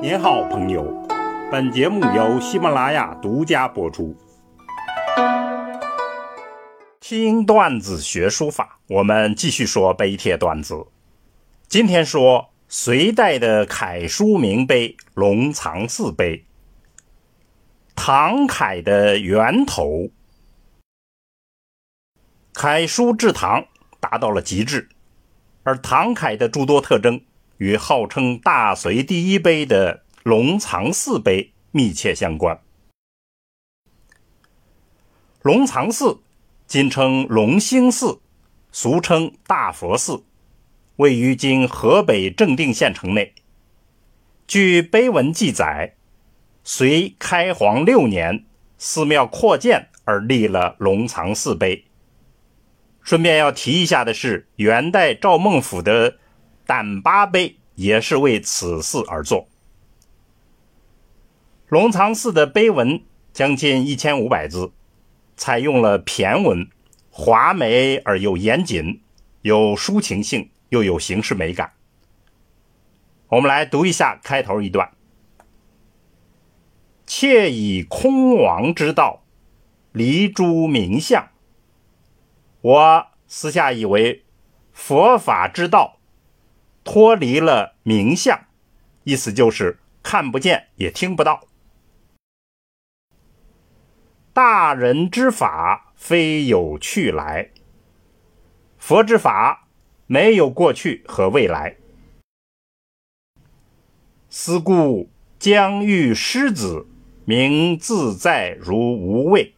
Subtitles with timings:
[0.00, 0.84] 您好，朋友。
[1.50, 4.16] 本节目由喜马拉雅独家播出。
[7.00, 10.86] 听段子学书法，我们继续说碑帖段子。
[11.66, 16.46] 今天说隋代的楷书名碑龙藏寺碑。
[17.96, 20.10] 唐楷的源头，
[22.52, 23.66] 楷书至唐
[23.98, 24.88] 达到了极致，
[25.64, 27.20] 而唐楷的诸多特征。
[27.58, 32.60] 与号称大隋第一碑的龙藏寺碑密切相关。
[35.42, 36.20] 龙藏寺，
[36.66, 38.20] 今称龙兴寺，
[38.72, 40.24] 俗称大佛寺，
[40.96, 43.34] 位于今河北正定县城内。
[44.46, 45.94] 据碑文记载，
[46.64, 48.44] 隋开皇六年，
[48.78, 51.84] 寺庙扩建而立了龙藏寺碑。
[53.02, 56.18] 顺便要提一下的是，元代赵孟俯的。
[56.68, 59.48] 胆巴碑也是为此寺而作。
[61.68, 64.70] 龙藏寺的碑文将近一千五百字，
[65.34, 66.68] 采用了骈文，
[67.08, 69.00] 华美而又严谨，
[69.40, 71.72] 有抒情性，又有形式美感。
[73.28, 74.92] 我们来读一下开头一段
[77.06, 79.22] ：“窃以空王之道，
[79.92, 81.30] 离诸名相。”
[82.60, 84.26] 我私下以为
[84.70, 85.97] 佛法之道。
[86.90, 88.46] 脱离了名相，
[89.04, 91.46] 意思就是看不见也听不到。
[94.32, 97.50] 大人之法非有去来，
[98.78, 99.68] 佛之法
[100.06, 101.76] 没有过去和未来。
[104.30, 106.86] 思故将欲狮子，
[107.26, 109.54] 名自在如无畏，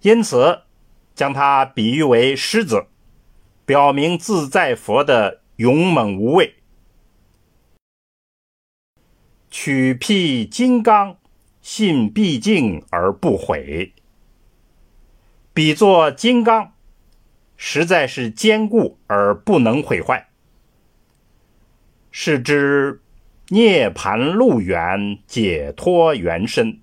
[0.00, 0.62] 因此
[1.14, 2.88] 将它比喻为狮子。
[3.66, 6.54] 表明自在佛的勇猛无畏，
[9.50, 11.18] 取辟金刚，
[11.60, 13.92] 信毕竟而不毁。
[15.52, 16.74] 比作金刚，
[17.56, 20.28] 实在是坚固而不能毁坏。
[22.12, 23.02] 是知
[23.48, 26.80] 涅盘路远，解脱缘深。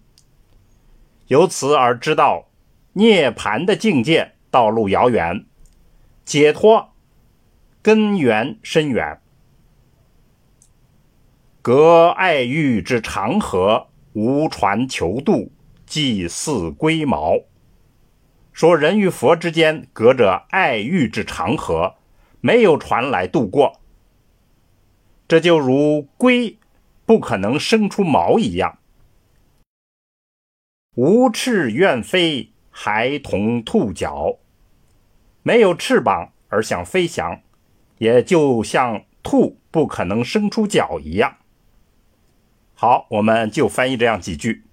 [1.27, 2.49] 由此而知道，
[2.91, 5.45] 涅盘的境界道路遥远。
[6.25, 6.93] 解脱
[7.81, 9.19] 根源深远，
[11.61, 15.51] 隔爱欲之长河，无船求渡，
[15.85, 17.39] 即似龟毛。
[18.53, 21.95] 说人与佛之间隔着爱欲之长河，
[22.39, 23.81] 没有船来渡过，
[25.27, 26.57] 这就如龟
[27.05, 28.79] 不可能生出毛一样。
[30.95, 34.37] 无翅愿飞，还同兔脚。
[35.43, 37.41] 没有翅膀而想飞翔，
[37.97, 41.37] 也就像兔不可能生出脚一样。
[42.73, 44.63] 好，我们就翻译这样几句。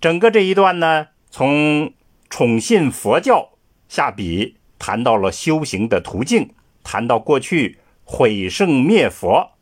[0.00, 1.92] 整个这一段呢，从
[2.28, 3.50] 宠信佛教
[3.88, 6.54] 下笔，谈到了修行的途径，
[6.84, 9.52] 谈到过去毁圣灭佛，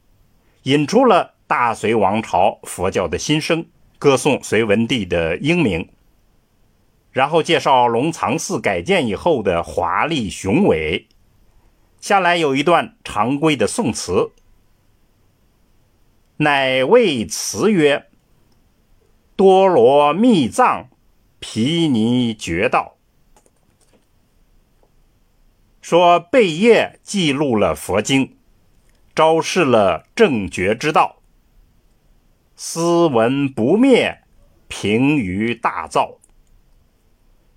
[0.65, 3.67] 引出了大隋王朝佛教的新生，
[3.99, 5.89] 歌颂隋文帝的英明。
[7.17, 11.09] 然后介绍龙藏寺改建以后的华丽雄伟。
[11.99, 14.33] 下来有一段常规的宋词，
[16.37, 18.09] 乃谓词曰
[19.35, 20.91] ：“多罗密藏，
[21.41, 22.97] 毗尼绝道。”
[25.81, 28.37] 说贝叶记录了佛经，
[29.15, 31.23] 昭示了正觉之道，
[32.57, 34.21] 斯文不灭，
[34.69, 36.19] 平于大造。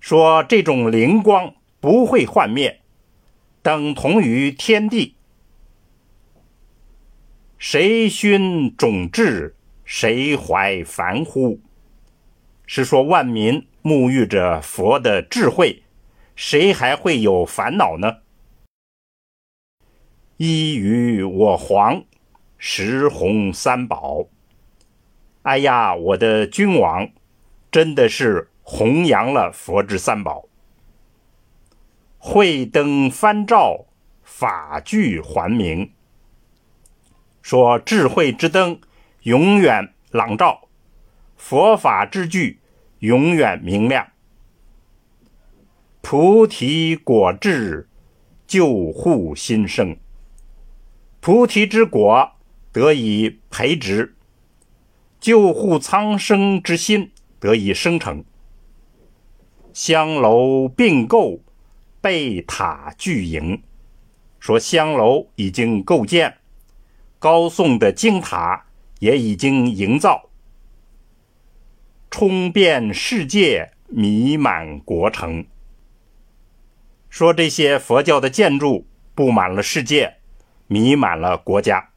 [0.00, 2.80] 说这种灵光不会幻灭，
[3.60, 5.14] 等同于天地。
[7.58, 11.60] 谁熏种智，谁怀凡乎？
[12.66, 15.82] 是说万民沐浴着佛的智慧，
[16.34, 18.18] 谁还会有烦恼呢？
[20.38, 22.02] 依于我皇，
[22.56, 24.26] 十红三宝。
[25.42, 27.10] 哎呀，我的君王，
[27.70, 28.48] 真的是。
[28.72, 30.48] 弘扬了佛之三宝，
[32.18, 33.86] 慧灯翻照，
[34.22, 35.92] 法具还明。
[37.42, 38.80] 说智慧之灯
[39.22, 40.68] 永远朗照，
[41.36, 42.60] 佛法之具
[43.00, 44.06] 永远明亮。
[46.00, 47.88] 菩提果智，
[48.46, 49.96] 救护心生。
[51.18, 52.30] 菩提之果
[52.70, 54.14] 得以培植，
[55.18, 58.24] 救护苍生之心得以生成。
[59.72, 61.40] 香楼并购，
[62.00, 63.62] 贝塔巨营。
[64.38, 66.38] 说香楼已经构建，
[67.18, 68.66] 高颂的经塔
[69.00, 70.30] 也已经营造，
[72.10, 75.44] 冲遍世界，弥满国城。
[77.08, 80.16] 说这些佛教的建筑布满了世界，
[80.66, 81.90] 弥满了国家。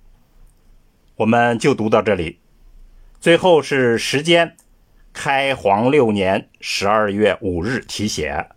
[1.15, 2.39] 我们就读到这里。
[3.21, 4.57] 最后是时间，
[5.13, 8.47] 开皇六年十二月五日题写，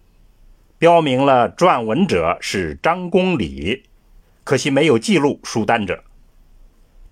[0.79, 3.85] 标明了撰文者是张公礼，
[4.43, 6.03] 可惜没有记录书单者。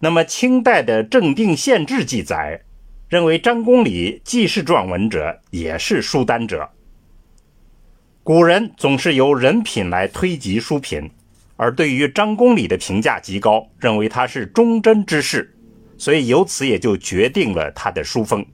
[0.01, 2.63] 那么清代的《正定县志》记载，
[3.09, 6.71] 认为张公礼既是撰文者，也是书单者。
[8.23, 11.11] 古人总是由人品来推及书品，
[11.57, 15.55] 而对于张公礼的评价极高，认为他是忠贞之士，
[15.99, 18.45] 所以由此也就决定了他的书风。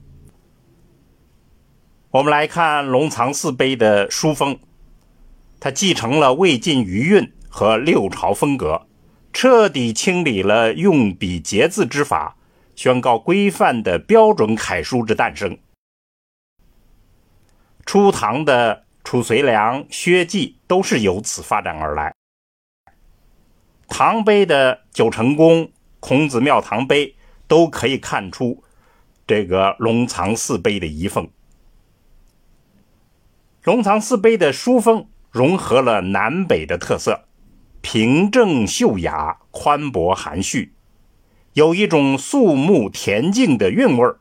[2.13, 4.59] 我们来看龙藏寺碑的书风，
[5.61, 8.87] 它继承了魏晋余韵和六朝风格，
[9.33, 12.37] 彻底清理了用笔结字之法，
[12.75, 15.59] 宣告规范的标准楷书之诞生。
[17.87, 18.85] 初唐的。
[19.03, 22.15] 褚遂良、薛稷都是由此发展而来。
[23.89, 27.17] 唐碑的九成宫、孔子庙堂碑
[27.49, 28.63] 都可以看出
[29.27, 31.29] 这个龙藏寺碑的遗风。
[33.63, 37.25] 龙藏寺碑的书风融合了南北的特色，
[37.81, 40.73] 平正秀雅、宽博含蓄，
[41.53, 44.19] 有一种肃穆恬静的韵味儿，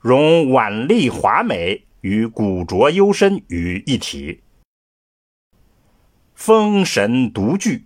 [0.00, 1.84] 融婉丽华美。
[2.02, 4.42] 与古拙幽深于一体，
[6.34, 7.84] 风神独具。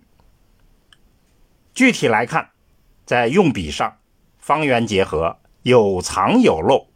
[1.71, 2.49] 具体来看，
[3.05, 3.99] 在用笔上，
[4.39, 6.87] 方圆结合，有藏有漏。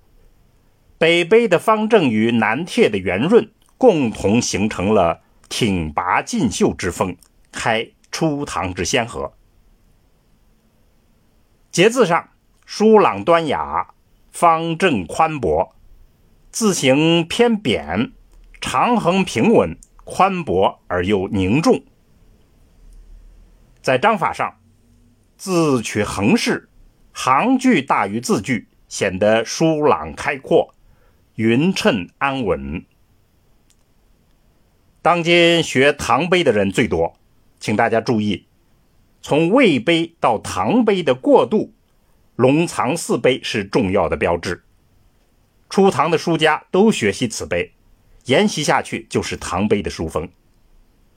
[1.01, 7.17] 北碑的方正与南帖的圆润，共同形成了挺拔劲秀之风，
[7.51, 9.33] 开初唐之先河。
[11.71, 12.29] 节字上，
[12.67, 13.95] 疏朗端雅，
[14.31, 15.75] 方正宽博。
[16.51, 18.11] 字形偏扁，
[18.61, 21.83] 长横平稳，宽博而又凝重。
[23.81, 24.59] 在章法上，
[25.35, 26.69] 字取横式，
[27.11, 30.75] 行距大于字距，显得疏朗开阔、
[31.35, 32.85] 匀称安稳。
[35.01, 37.17] 当今学唐碑的人最多，
[37.59, 38.45] 请大家注意，
[39.21, 41.73] 从魏碑到唐碑的过渡，
[42.35, 44.63] 龙藏寺碑是重要的标志。
[45.69, 47.71] 初唐的书家都学习此碑，
[48.25, 50.29] 沿袭下去就是唐碑的书风。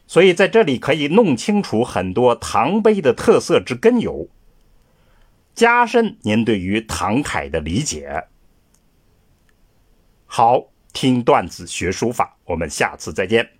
[0.06, 4.28] 所以在这里可以弄清楚很多唐碑的特色之根由，
[5.54, 8.28] 加深您对于唐楷的理解。
[10.26, 13.53] 好，听段子学书法，我们下次再见。